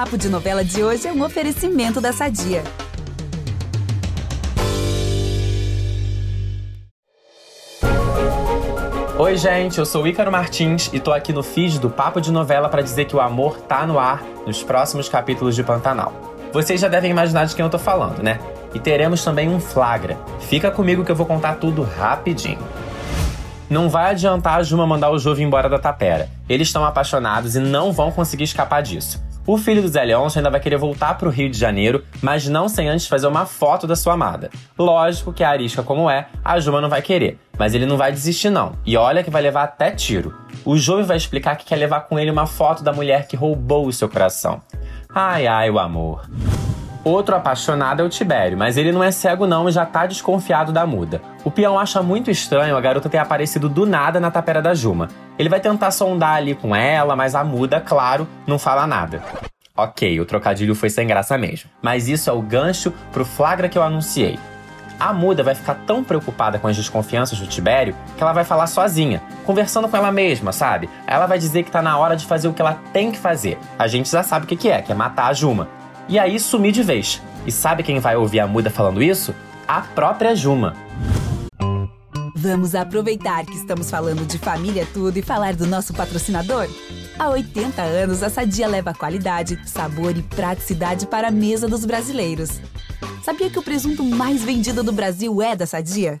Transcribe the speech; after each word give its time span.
Papo 0.00 0.16
de 0.16 0.30
Novela 0.30 0.64
de 0.64 0.82
hoje 0.82 1.06
é 1.06 1.12
um 1.12 1.22
oferecimento 1.22 2.00
da 2.00 2.10
Sadia. 2.10 2.64
Oi, 9.18 9.36
gente, 9.36 9.78
eu 9.78 9.84
sou 9.84 10.06
Ícaro 10.06 10.32
Martins 10.32 10.88
e 10.90 10.98
tô 10.98 11.12
aqui 11.12 11.34
no 11.34 11.42
feed 11.42 11.78
do 11.78 11.90
Papo 11.90 12.18
de 12.18 12.32
Novela 12.32 12.70
para 12.70 12.80
dizer 12.80 13.04
que 13.04 13.14
o 13.14 13.20
amor 13.20 13.58
tá 13.60 13.86
no 13.86 13.98
ar 13.98 14.22
nos 14.46 14.62
próximos 14.62 15.06
capítulos 15.06 15.54
de 15.54 15.62
Pantanal. 15.62 16.14
Vocês 16.50 16.80
já 16.80 16.88
devem 16.88 17.10
imaginar 17.10 17.44
de 17.44 17.54
quem 17.54 17.62
eu 17.62 17.70
tô 17.70 17.78
falando, 17.78 18.22
né? 18.22 18.40
E 18.72 18.80
teremos 18.80 19.22
também 19.22 19.50
um 19.50 19.60
flagra. 19.60 20.16
Fica 20.48 20.70
comigo 20.70 21.04
que 21.04 21.12
eu 21.12 21.16
vou 21.16 21.26
contar 21.26 21.56
tudo 21.56 21.82
rapidinho. 21.82 22.58
Não 23.68 23.90
vai 23.90 24.12
adiantar 24.12 24.60
a 24.60 24.62
Juma 24.62 24.86
mandar 24.86 25.10
o 25.10 25.18
Jove 25.18 25.42
embora 25.42 25.68
da 25.68 25.78
tapera. 25.78 26.30
Eles 26.48 26.68
estão 26.68 26.86
apaixonados 26.86 27.54
e 27.54 27.60
não 27.60 27.92
vão 27.92 28.10
conseguir 28.10 28.44
escapar 28.44 28.82
disso. 28.82 29.28
O 29.46 29.56
filho 29.56 29.82
do 29.82 29.88
Zé 29.88 30.04
Leôncio 30.04 30.38
ainda 30.38 30.50
vai 30.50 30.60
querer 30.60 30.76
voltar 30.76 31.14
para 31.14 31.26
o 31.26 31.30
Rio 31.30 31.50
de 31.50 31.58
Janeiro, 31.58 32.04
mas 32.20 32.46
não 32.46 32.68
sem 32.68 32.88
antes 32.88 33.06
fazer 33.06 33.26
uma 33.26 33.46
foto 33.46 33.86
da 33.86 33.96
sua 33.96 34.12
amada. 34.12 34.50
Lógico 34.78 35.32
que 35.32 35.42
a 35.42 35.50
arisca 35.50 35.82
como 35.82 36.10
é, 36.10 36.28
a 36.44 36.60
Juma 36.60 36.80
não 36.80 36.88
vai 36.88 37.02
querer, 37.02 37.38
mas 37.58 37.74
ele 37.74 37.86
não 37.86 37.96
vai 37.96 38.12
desistir 38.12 38.50
não. 38.50 38.72
E 38.84 38.96
olha 38.96 39.22
que 39.24 39.30
vai 39.30 39.42
levar 39.42 39.64
até 39.64 39.90
tiro. 39.90 40.34
O 40.64 40.76
jovem 40.76 41.04
vai 41.04 41.16
explicar 41.16 41.56
que 41.56 41.64
quer 41.64 41.76
levar 41.76 42.02
com 42.02 42.18
ele 42.18 42.30
uma 42.30 42.46
foto 42.46 42.84
da 42.84 42.92
mulher 42.92 43.26
que 43.26 43.36
roubou 43.36 43.86
o 43.86 43.92
seu 43.92 44.08
coração. 44.08 44.60
Ai 45.08 45.46
ai, 45.46 45.70
o 45.70 45.78
amor. 45.78 46.28
Outro 47.02 47.34
apaixonado 47.34 48.02
é 48.02 48.04
o 48.04 48.08
Tibério, 48.10 48.58
mas 48.58 48.76
ele 48.76 48.92
não 48.92 49.02
é 49.02 49.10
cego 49.10 49.46
não 49.46 49.68
e 49.68 49.72
já 49.72 49.86
tá 49.86 50.04
desconfiado 50.04 50.70
da 50.70 50.86
muda. 50.86 51.22
O 51.44 51.50
peão 51.50 51.78
acha 51.78 52.02
muito 52.02 52.30
estranho 52.30 52.76
a 52.76 52.80
garota 52.80 53.08
ter 53.08 53.18
aparecido 53.18 53.70
do 53.70 53.86
nada 53.86 54.20
na 54.20 54.30
tapera 54.30 54.60
da 54.60 54.74
Juma. 54.74 55.08
Ele 55.38 55.48
vai 55.48 55.60
tentar 55.60 55.92
sondar 55.92 56.36
ali 56.36 56.54
com 56.54 56.76
ela, 56.76 57.16
mas 57.16 57.34
a 57.34 57.42
muda, 57.42 57.80
claro, 57.80 58.28
não 58.46 58.58
fala 58.58 58.86
nada. 58.86 59.22
Ok, 59.74 60.20
o 60.20 60.26
trocadilho 60.26 60.74
foi 60.74 60.90
sem 60.90 61.06
graça 61.06 61.38
mesmo. 61.38 61.70
Mas 61.80 62.06
isso 62.06 62.28
é 62.28 62.32
o 62.34 62.42
gancho 62.42 62.92
pro 63.10 63.24
flagra 63.24 63.66
que 63.66 63.78
eu 63.78 63.82
anunciei. 63.82 64.38
A 64.98 65.14
muda 65.14 65.42
vai 65.42 65.54
ficar 65.54 65.76
tão 65.86 66.04
preocupada 66.04 66.58
com 66.58 66.68
as 66.68 66.76
desconfianças 66.76 67.38
do 67.38 67.46
Tibério 67.46 67.96
que 68.18 68.22
ela 68.22 68.34
vai 68.34 68.44
falar 68.44 68.66
sozinha, 68.66 69.22
conversando 69.46 69.88
com 69.88 69.96
ela 69.96 70.12
mesma, 70.12 70.52
sabe? 70.52 70.90
Ela 71.06 71.24
vai 71.24 71.38
dizer 71.38 71.62
que 71.62 71.70
tá 71.70 71.80
na 71.80 71.96
hora 71.96 72.14
de 72.14 72.26
fazer 72.26 72.48
o 72.48 72.52
que 72.52 72.60
ela 72.60 72.78
tem 72.92 73.10
que 73.10 73.16
fazer. 73.16 73.58
A 73.78 73.88
gente 73.88 74.10
já 74.10 74.22
sabe 74.22 74.44
o 74.44 74.46
que 74.46 74.68
é, 74.68 74.82
que 74.82 74.92
é 74.92 74.94
matar 74.94 75.28
a 75.28 75.32
Juma. 75.32 75.79
E 76.10 76.18
aí 76.18 76.40
sumir 76.40 76.72
de 76.72 76.82
vez. 76.82 77.22
E 77.46 77.52
sabe 77.52 77.84
quem 77.84 78.00
vai 78.00 78.16
ouvir 78.16 78.40
a 78.40 78.46
muda 78.46 78.68
falando 78.68 79.00
isso? 79.00 79.32
A 79.68 79.80
própria 79.80 80.34
Juma. 80.34 80.74
Vamos 82.34 82.74
aproveitar 82.74 83.46
que 83.46 83.54
estamos 83.54 83.88
falando 83.88 84.26
de 84.26 84.36
família 84.36 84.84
tudo 84.92 85.16
e 85.16 85.22
falar 85.22 85.54
do 85.54 85.68
nosso 85.68 85.94
patrocinador? 85.94 86.66
Há 87.16 87.28
80 87.28 87.80
anos, 87.80 88.24
a 88.24 88.28
Sadia 88.28 88.66
leva 88.66 88.92
qualidade, 88.92 89.60
sabor 89.68 90.16
e 90.16 90.22
praticidade 90.22 91.06
para 91.06 91.28
a 91.28 91.30
mesa 91.30 91.68
dos 91.68 91.84
brasileiros. 91.84 92.60
Sabia 93.22 93.48
que 93.48 93.58
o 93.60 93.62
presunto 93.62 94.02
mais 94.02 94.42
vendido 94.42 94.82
do 94.82 94.90
Brasil 94.90 95.40
é 95.40 95.54
da 95.54 95.66
Sadia? 95.66 96.18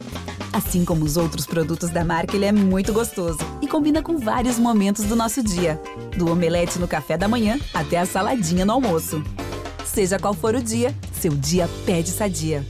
Assim 0.52 0.84
como 0.84 1.04
os 1.04 1.16
outros 1.16 1.46
produtos 1.46 1.90
da 1.90 2.04
marca, 2.04 2.36
ele 2.36 2.44
é 2.44 2.52
muito 2.52 2.92
gostoso 2.92 3.38
e 3.60 3.66
combina 3.66 4.02
com 4.02 4.18
vários 4.18 4.56
momentos 4.56 5.06
do 5.06 5.16
nosso 5.16 5.42
dia, 5.42 5.80
do 6.16 6.30
omelete 6.30 6.78
no 6.78 6.86
café 6.86 7.16
da 7.16 7.26
manhã 7.26 7.58
até 7.74 7.98
a 7.98 8.06
saladinha 8.06 8.64
no 8.64 8.74
almoço. 8.74 9.20
Seja 9.92 10.20
qual 10.20 10.32
for 10.32 10.54
o 10.54 10.62
dia, 10.62 10.94
seu 11.12 11.32
dia 11.32 11.68
pede 11.84 12.10
Sadia. 12.10 12.64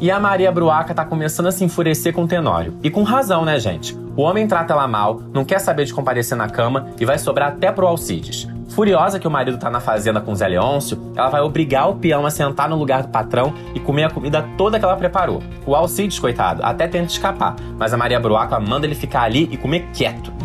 E 0.00 0.12
a 0.12 0.20
Maria 0.20 0.52
Bruaca 0.52 0.94
tá 0.94 1.04
começando 1.04 1.48
a 1.48 1.52
se 1.52 1.64
enfurecer 1.64 2.14
com 2.14 2.22
o 2.22 2.28
Tenório. 2.28 2.78
E 2.84 2.88
com 2.88 3.02
razão, 3.02 3.44
né, 3.44 3.58
gente? 3.58 3.96
O 4.16 4.22
homem 4.22 4.46
trata 4.46 4.72
ela 4.72 4.86
mal, 4.86 5.20
não 5.34 5.44
quer 5.44 5.58
saber 5.58 5.86
de 5.86 5.92
comparecer 5.92 6.38
na 6.38 6.48
cama 6.48 6.88
e 7.00 7.04
vai 7.04 7.18
sobrar 7.18 7.48
até 7.48 7.72
pro 7.72 7.88
Alcides. 7.88 8.46
Furiosa 8.68 9.18
que 9.18 9.26
o 9.26 9.30
marido 9.30 9.58
tá 9.58 9.68
na 9.68 9.80
fazenda 9.80 10.20
com 10.20 10.36
Zé 10.36 10.46
Leôncio, 10.46 11.12
ela 11.16 11.28
vai 11.28 11.40
obrigar 11.40 11.90
o 11.90 11.96
peão 11.96 12.24
a 12.24 12.30
sentar 12.30 12.68
no 12.68 12.76
lugar 12.76 13.02
do 13.02 13.08
patrão 13.08 13.52
e 13.74 13.80
comer 13.80 14.04
a 14.04 14.10
comida 14.10 14.46
toda 14.56 14.78
que 14.78 14.84
ela 14.84 14.96
preparou. 14.96 15.42
O 15.66 15.74
Alcides, 15.74 16.20
coitado, 16.20 16.62
até 16.62 16.86
tenta 16.86 17.10
escapar, 17.10 17.56
mas 17.76 17.92
a 17.92 17.96
Maria 17.96 18.20
Bruaca 18.20 18.60
manda 18.60 18.86
ele 18.86 18.94
ficar 18.94 19.22
ali 19.22 19.48
e 19.50 19.56
comer 19.56 19.88
quieto. 19.92 20.37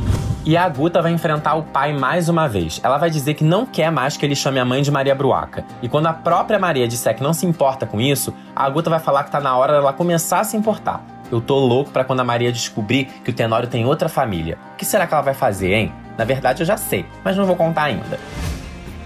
E 0.45 0.57
a 0.57 0.67
Guta 0.67 1.01
vai 1.01 1.13
enfrentar 1.13 1.55
o 1.55 1.63
pai 1.63 1.93
mais 1.93 2.27
uma 2.27 2.49
vez. 2.49 2.81
Ela 2.83 2.97
vai 2.97 3.09
dizer 3.09 3.33
que 3.33 3.45
não 3.45 3.65
quer 3.65 3.89
mais 3.89 4.17
que 4.17 4.25
ele 4.25 4.35
chame 4.35 4.59
a 4.59 4.65
mãe 4.65 4.81
de 4.81 4.91
Maria 4.91 5.15
Bruaca. 5.15 5.63
E 5.81 5.87
quando 5.87 6.07
a 6.07 6.13
própria 6.13 6.59
Maria 6.59 6.85
disser 6.85 7.15
que 7.15 7.23
não 7.23 7.33
se 7.33 7.45
importa 7.45 7.85
com 7.85 8.01
isso, 8.01 8.33
a 8.53 8.69
Guta 8.69 8.89
vai 8.89 8.99
falar 8.99 9.23
que 9.23 9.31
tá 9.31 9.39
na 9.39 9.55
hora 9.55 9.71
dela 9.71 9.93
começar 9.93 10.41
a 10.41 10.43
se 10.43 10.57
importar. 10.57 11.01
Eu 11.31 11.39
tô 11.39 11.57
louco 11.57 11.91
para 11.91 12.03
quando 12.03 12.19
a 12.19 12.25
Maria 12.25 12.51
descobrir 12.51 13.05
que 13.23 13.29
o 13.29 13.33
Tenório 13.33 13.69
tem 13.69 13.85
outra 13.85 14.09
família. 14.09 14.57
O 14.73 14.75
que 14.75 14.83
será 14.83 15.07
que 15.07 15.13
ela 15.13 15.23
vai 15.23 15.33
fazer, 15.33 15.71
hein? 15.71 15.93
Na 16.17 16.25
verdade 16.25 16.61
eu 16.61 16.65
já 16.67 16.75
sei, 16.75 17.05
mas 17.23 17.37
não 17.37 17.45
vou 17.45 17.55
contar 17.55 17.83
ainda. 17.83 18.19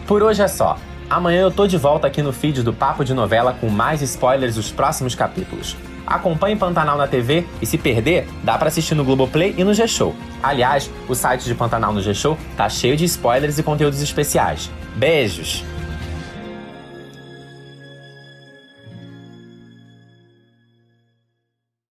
Por 0.08 0.24
hoje 0.24 0.42
é 0.42 0.48
só. 0.48 0.76
Amanhã 1.08 1.42
eu 1.42 1.52
tô 1.52 1.68
de 1.68 1.78
volta 1.78 2.08
aqui 2.08 2.24
no 2.24 2.34
feed 2.34 2.64
do 2.64 2.74
Papo 2.74 3.06
de 3.06 3.14
Novela 3.14 3.56
com 3.62 3.70
mais 3.70 4.02
spoilers 4.02 4.56
dos 4.56 4.72
próximos 4.72 5.14
capítulos. 5.14 5.78
Acompanhe 6.08 6.56
Pantanal 6.56 6.98
na 6.98 7.08
TV 7.08 7.46
e 7.62 7.66
se 7.66 7.78
perder, 7.78 8.28
dá 8.44 8.58
para 8.58 8.70
assistir 8.70 8.96
no 8.96 9.04
Globoplay 9.04 9.54
e 9.58 9.64
no 9.64 9.74
G-Show. 9.74 10.16
Aliás, 10.42 10.90
o 11.10 11.14
site 11.14 11.44
de 11.44 11.54
Pantanal 11.54 11.92
no 11.92 12.02
G-Show 12.02 12.38
tá 12.56 12.70
cheio 12.70 12.96
de 12.96 13.04
spoilers 13.06 13.60
e 13.60 13.64
conteúdos 13.64 14.02
especiais. 14.02 14.72
Beijos! 14.96 15.64